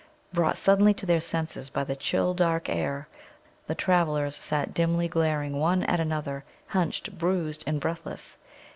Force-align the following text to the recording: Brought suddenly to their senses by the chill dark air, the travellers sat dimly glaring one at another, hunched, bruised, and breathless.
Brought 0.33 0.57
suddenly 0.57 0.95
to 0.95 1.05
their 1.05 1.19
senses 1.19 1.69
by 1.69 1.83
the 1.83 1.95
chill 1.95 2.33
dark 2.33 2.67
air, 2.69 3.07
the 3.67 3.75
travellers 3.75 4.35
sat 4.35 4.73
dimly 4.73 5.07
glaring 5.07 5.59
one 5.59 5.83
at 5.83 5.99
another, 5.99 6.43
hunched, 6.69 7.19
bruised, 7.19 7.63
and 7.67 7.79
breathless. 7.79 8.39